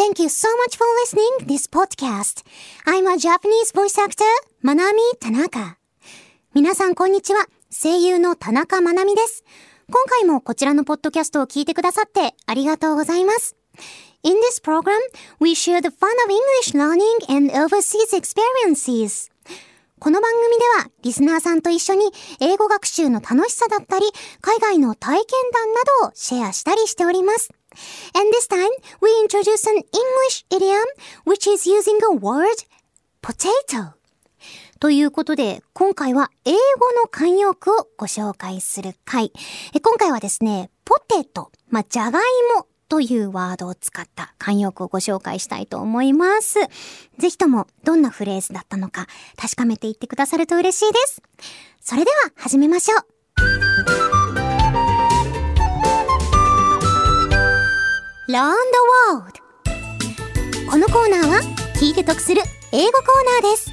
[0.00, 2.42] thank you so much for listening this podcast.
[2.86, 4.24] I'm a Japanese voice actor,
[4.64, 5.76] Manami Tanaka.
[6.54, 7.46] 皆さんこんにちは。
[7.70, 9.44] 声優の田中まなみです。
[9.90, 13.56] 今回もこちらのポッドキャストを聞いてくださってありがとうございます。
[14.22, 14.96] In this program,
[15.38, 19.30] we share the fun of English learning and overseas experiences.
[19.98, 22.10] この番組ではリスナーさんと一緒に
[22.40, 24.06] 英語学習の楽しさだったり、
[24.40, 27.50] 海外の体験談などをシェアしたりしております。
[28.14, 30.84] And this time, we introduce an English idiom
[31.24, 32.66] which is using a word,
[33.22, 33.94] potato.
[34.80, 36.56] ということで、今回は英語
[36.92, 39.30] の慣用句をご紹介する回。
[39.82, 42.22] 今回はですね、ポテト、まあ、じゃがい
[42.56, 46.58] もというワードを使った慣用句をご紹介したいと思います。
[47.18, 49.06] ぜひともどんなフレーズだったのか
[49.36, 51.22] 確かめていってくださると嬉しいです。
[51.80, 53.19] それでは始めましょう。
[58.30, 58.78] Learn the
[59.10, 59.40] World
[60.70, 61.40] このコーナーは
[61.80, 63.72] 聞いて得する英語コーナーです。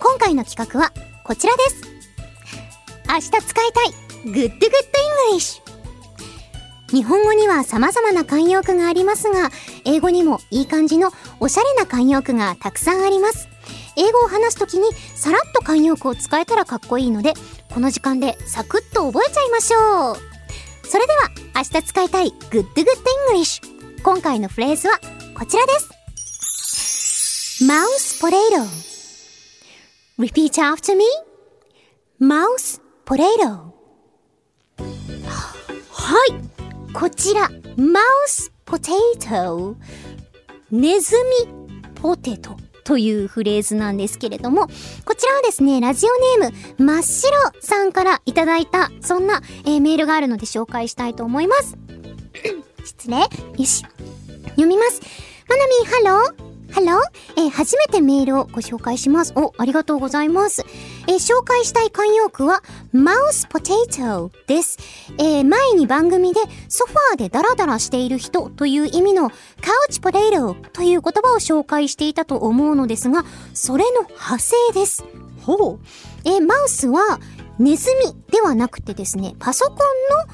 [0.00, 1.82] 今回の企画はこちらです。
[3.08, 3.90] 明日使いたい
[4.24, 4.70] Good Good
[5.30, 5.62] English
[6.90, 9.50] 日本語には様々な慣用句がありますが、
[9.84, 13.46] 英語にもいい感じのおしゃれな慣用句がたくさんあります。
[13.96, 17.34] 英語を話すときにさらっと慣用句を使えたらかっこいいので、
[17.72, 20.16] この時間でサクッと覚えちゃいましょう。
[20.88, 22.86] それでは、明日使いたい Good Good
[23.30, 23.71] English。
[24.02, 24.98] 今回のフレーズは
[25.32, 27.64] こちらです。
[27.64, 28.66] Mouse Potato
[30.18, 31.04] Repeat after me.
[32.20, 33.70] Mouse potato.
[35.92, 36.92] はい。
[36.92, 39.76] こちら、mouse potato。
[40.72, 41.14] ネズ
[41.46, 41.52] ミ
[41.94, 44.66] ポテトというフレーズなんですけれども、
[45.04, 51.78] こちらはですね、ラジオネーム、真っ白さんからいただいた、そんな、えー、メールがあるので紹介したいと思います。
[52.84, 53.16] 失礼。
[53.18, 53.26] よ
[53.64, 53.84] し。
[54.50, 55.00] 読みます。
[55.48, 56.52] まなみん、ハロー。
[56.72, 57.00] ハロー
[57.36, 59.34] えー、初めてメールをご紹介します。
[59.36, 60.64] お、ありがとうございます。
[61.06, 62.62] えー、紹介したい慣用句は、
[62.92, 64.78] mouse potato です。
[65.18, 69.34] えー、前に番組でソファーでダラダラしている人という意味のカ
[69.88, 75.04] ウチポテトという言葉を紹介していたと思うのですが、それの派生です。
[75.42, 75.80] ほう。
[76.24, 77.20] えマウスは
[77.58, 79.76] ネズミではなくてですね、パソコン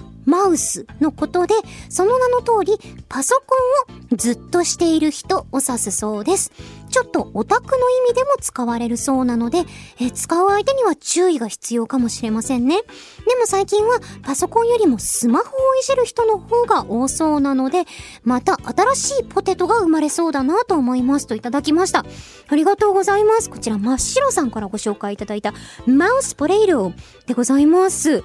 [0.00, 1.54] のマウスのことで、
[1.88, 2.78] その名の通り、
[3.08, 3.56] パソコ
[3.90, 6.52] ンをずっとしている人を指すそうです。
[6.92, 9.64] ちょっとオタクの意味でも使われるそうなので、
[9.98, 12.76] え使う相手には注意が必要かもしれませんね。
[12.76, 17.84] でも最近はパソコンよりもスマホをいじる人の方が多そうなので、
[18.24, 22.04] また新しいポテトが生まれそうだなと思いますといただきました。
[22.48, 23.48] ありがとうございます。
[23.48, 25.54] こちら真っ白さんからご紹介いただいた
[25.86, 26.92] マウスポレイロ
[27.26, 28.22] でございます。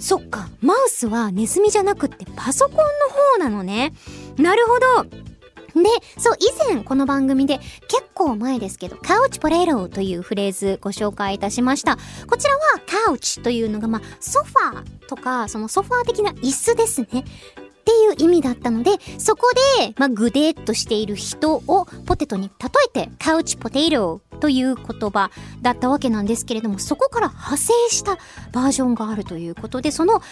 [0.00, 3.92] そっか、マウスはネズミじゃなくってパソコンの方なのね。
[4.38, 5.04] なるほど。
[5.04, 5.88] で、
[6.18, 11.98] そう、以前この番組で結構前ですけど、カウチポレロというフレーズご紹介いたしました。
[12.26, 12.60] こちらは
[13.06, 17.24] カウチというのが、まあ、ソファーとか、そのソファー的な椅子ですね。
[17.80, 25.30] っていう意味だったので、そこで、まあ、ぐでっとしている人をポテトに例えて、カウチポテイロという言葉
[25.62, 28.18] だったわけなんですけれども、そこから派生した
[28.52, 30.26] バージョンがあるということで、そのカ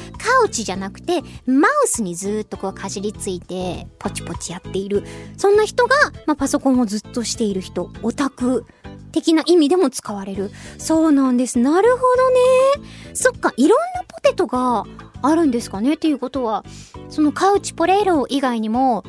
[0.44, 5.04] ウチじゃなくて、マウスにずっとこうかじりついて、ポチポチやっている。
[5.36, 5.94] そんな人が、
[6.26, 8.66] まあ、パソコンをずっとしている人、オタク
[9.12, 10.50] 的な意味でも使われる。
[10.78, 11.58] そうなんです。
[11.58, 13.14] なるほどね。
[13.14, 14.84] そっか、いろんなポテトが
[15.22, 16.64] あるんですかねっていうことは、
[17.08, 19.04] そのカウチポレーロ以外にも、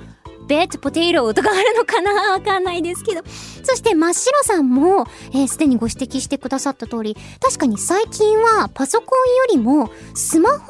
[0.48, 3.22] ベッドポテトとかあるのかなわかんないですけど。
[3.64, 10.66] そして真っ白さんも、えー、すでにご指摘してくださった通り、確かに最近はパソコンよりもスマホ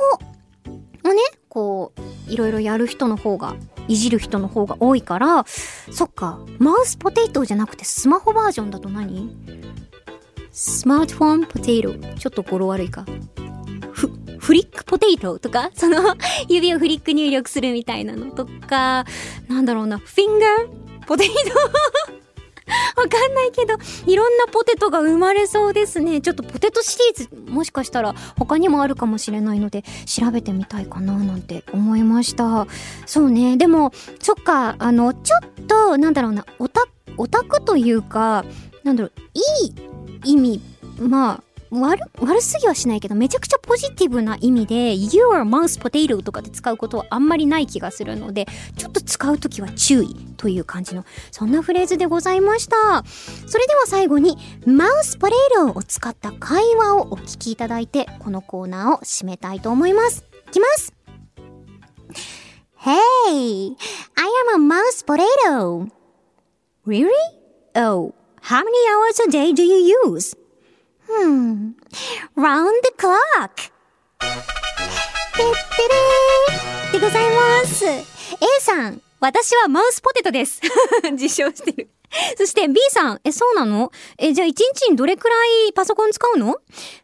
[1.09, 1.93] をね、こ
[2.27, 3.55] う、いろいろやる人の方が、
[3.87, 5.45] いじる人の方が多いから、
[5.91, 9.35] そっか、マウスポテイトじゃなくてスマホバージョンだと何？
[10.51, 11.93] スマートフォンポテト。
[12.19, 13.05] ちょっと語呂悪いか。
[14.49, 16.15] ふ、フリックポテトとか、その
[16.49, 19.05] 指をフリック入力するみたいなのとか、
[19.47, 21.05] なんだろうな、フィンガー？
[21.05, 21.33] ポテト？
[22.99, 23.75] わかんないけど、
[24.07, 26.21] いろんなポテトが生まれそうですね。
[26.21, 32.67] ちょっとポテトシリーズ、もしかしたら他にもあるかもしれないので、調べてみたいかななんて思いました。
[33.05, 33.57] そうね。
[33.57, 36.85] でも、そっか、あの、ちょっと、なんだろうな、オタ、
[37.17, 38.45] オタクというか、
[38.83, 39.67] なんだろう、い
[40.29, 40.61] い意味、
[40.99, 53.03] まあ、悪、悪すぎはしないけど、めちゃくちゃポジティブな意味で、your mouse potato とかで使うことはあんまりない気がするので、ちょっと使うときは注意という感じの、そんなフレーズでございました。
[53.47, 60.25] それでは最後に、マウスポテトを使った会話をお聞きいただいて、このコーナーを締めたいと思います。
[60.47, 60.93] いきます
[62.79, 63.75] !Hey!
[64.15, 65.87] I am a mouse potato!
[66.87, 67.11] Really?
[67.75, 70.35] Oh, how many hours a day do you use?
[71.11, 71.73] Hmm,
[72.35, 73.71] round the clock.
[74.19, 74.31] てっ
[75.33, 77.85] てれーでございます。
[77.85, 78.03] A
[78.59, 80.61] さん、私はマウスポテトです。
[81.13, 81.89] 自称してる。
[82.37, 83.91] そして B さん、え、そうなの？
[84.17, 85.35] え、じゃあ1日にどれくら
[85.67, 86.57] いパソコン使うの？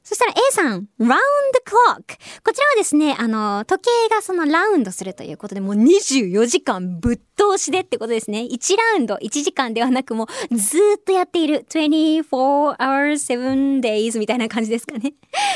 [0.03, 1.17] そしたら A さん、round the
[1.65, 2.17] clock。
[2.43, 8.41] こちらはですね、あの、時計がそのラウンドするということで、もう24時間ぶっ通しでってことですね。
[8.41, 15.13] 1ラウンド、1時間ではなくもうずっとやっている24 hours, 7 days みたいな感じですかね。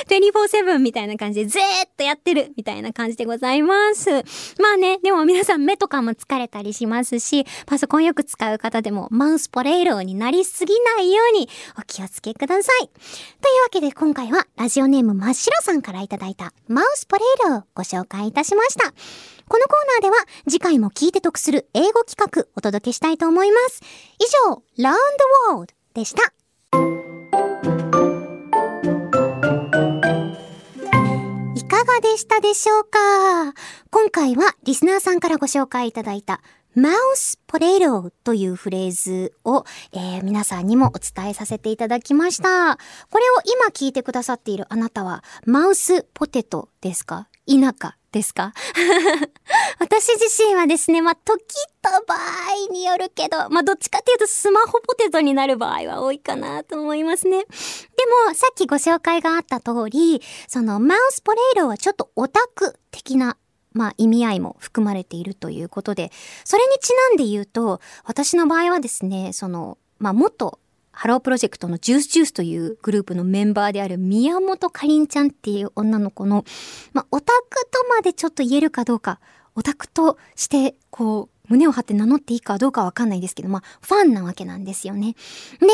[0.09, 4.09] 24-7みたいな感じでずーっとやってるみたいな感じでございます。
[4.59, 11.49] まあね、でも皆さん目とかも疲れたりしますし、パソコンよく使う方でもマウスポレイローになりすぎないように
[11.79, 12.87] お気をつけください。
[12.87, 18.91] というわけで今回はラジオネーム真っ白さんからいただいたマウスポレイローをご紹介いたしました。
[19.47, 23.81] このコーナーでは次回も聞いて得する英語企画お届けしたいと思います。
[24.19, 24.97] 以上、Round the
[25.49, 26.21] World でした。
[31.55, 33.53] いかがでしたでしょうか？
[34.01, 36.39] 今回はリスナーさんからご紹介いただいた
[36.73, 42.77] マウスポテトというフレーズを、えー皆さんにもお伝えさせていただきました。
[43.11, 47.27] これを今聞いてくださっているあなたはマウスポテトですか？
[47.45, 48.53] 田舎ですか？
[49.79, 51.43] 私自身はですね、まあ、時
[51.81, 57.39] と場合によるけど、まあ、どっちかっていうとスマホポテトになる場合は多いかなと思いますね。
[57.39, 57.45] で
[58.27, 63.35] も、さっきご紹介があった通り、そのマウスポレイロはちょっとオタク的な
[63.73, 66.11] まあ意味合いも含まれているということで、
[66.43, 70.59] それにちなんで言うと、私の場合はですね、その、まあ元、
[70.91, 76.43] ハロープロジェクトのジュースジュースというグループのメンバーである宮本かりんちゃんっていう女の子の、
[76.93, 79.19] まあオタクとまでちょっと言えるかどうか、
[79.55, 85.15] オタクとして、こう、胸を張って名乗っていいかどうかわかんないですけど、まあ、ファンなわけなんですよね。
[85.59, 85.67] で、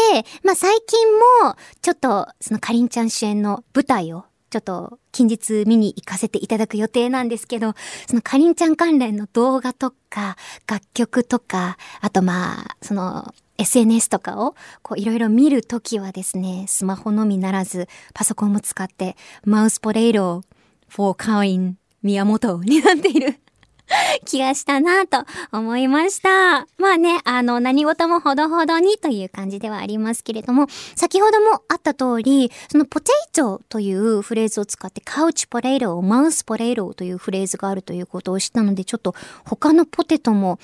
[0.43, 1.07] まあ最近
[1.43, 4.25] も、ちょっと、そのかりんちゃん主演の舞台を、
[4.55, 7.73] ちょっと近日見に行かせていただく予定なんですけど、
[8.07, 20.55] そのかりんちゃん関連の動画とか、楽曲とか、あとまあ、その、SNS とかをこういろいろ見るときはですね、スマホのみならずパソコンも使ってマウスポレイロー、
[20.87, 23.39] フォーカイン、宮本になっている
[24.25, 26.67] 気がしたなと思いました。
[26.77, 39.15] まあね、あの、何事もほどほどにという感じではありますけれども、先ほどもあった通り、そのポテイトというフレーズを使ってカウチポレイロー、マウスポレイローというフレーズがあるということを知ったので、ちょっと
[39.45, 40.59] 他のポテトも、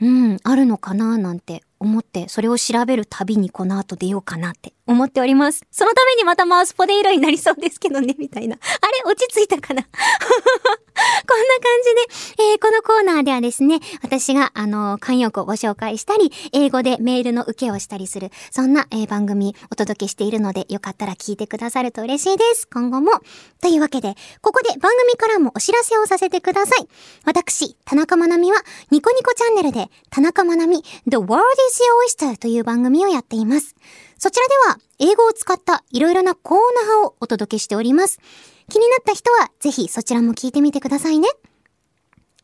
[0.00, 5.62] うん、あるのかななんて思って、それを調べるたびにこの後出ようかなって思っております。
[5.70, 8.56] そのためにまたマウスポテイロになりそうですけどね、みたいな。
[8.56, 11.72] あれ落ち着いたかなこんな感
[12.36, 22.66] じで、えーこのコーナーではですね、私が、あの、慣用句をご紹介したり、英語でメールの受けをしたりする、そんな、えー番組お届けしているので、よかったら聞いてくださると嬉しいです。
[22.68, 23.12] 今後も。
[23.62, 26.88] というわけで、ここで番組からもお知らせをさせてください。
[27.24, 28.58] 私、田中まなみは、
[28.90, 31.82] ニコニコチャンネルで、田中まなみ、The World is
[32.20, 33.76] Your Oyster という番組をやっています。
[34.18, 36.58] そちらでは、英語を使ったいろいろなコー
[36.88, 38.18] ナーをお届けしております。
[38.68, 41.28] 気になった人は、ぜひそちらも聞いてみてくださいね。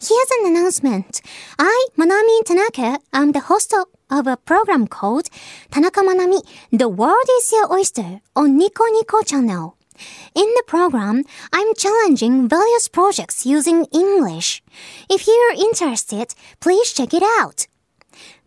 [0.04, 1.22] Here's an announcement.
[1.60, 3.72] I, Manami Tanaka, am the host
[4.10, 5.28] of a program called
[5.70, 9.76] Tanaka Manami, The World is Your Oyster on Nico Nico channel.
[10.34, 14.60] In the program, I'm challenging various projects using English.
[15.08, 17.68] If you're interested, please check it out.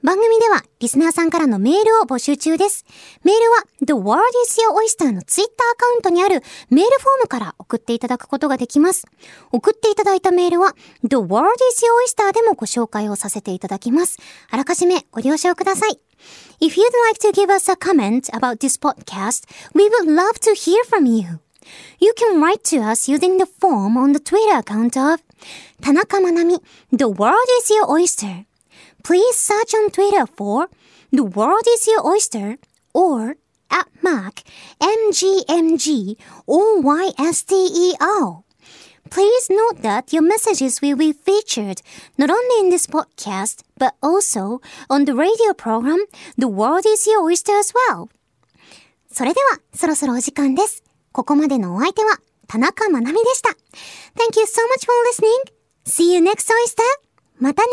[0.06, 2.86] 番組ではリスナーさんからのメールを募集中です。
[3.24, 9.08] メールは The World is Your Oyster のツイッターアカウントにあるメールフォームから送っていただくことができます。
[9.52, 14.20] 送っていただいたメールは The World is Your Oyster でもご紹介をさせていただきます。
[14.52, 16.00] あらかじめご了承ください。
[16.62, 20.86] If you'd like to give us a comment about this podcast, we would love to hear
[20.88, 21.40] from you.
[22.00, 25.20] You can write to us using the form on the Twitter account of
[25.82, 26.62] 田中まなみ
[26.96, 27.34] The World
[27.64, 28.46] is Your Oyster.
[29.05, 30.69] Please search on Twitter for
[31.13, 32.59] The World is Your Oyster
[32.93, 33.37] or
[33.71, 34.43] at Mac
[34.81, 38.43] MGMG OYSTER.
[39.11, 41.83] Please note that your messages will be featured
[42.17, 46.05] not only in this podcast but also on the radio program
[46.39, 48.09] The World is Your Oyster as well.
[49.13, 50.85] それではそろそろお時間です。
[51.13, 53.51] ここまでのお相手は田中まなみでした。
[53.51, 55.53] Thank you so much for listening.
[55.85, 56.83] See you next oyster.
[57.41, 57.71] またね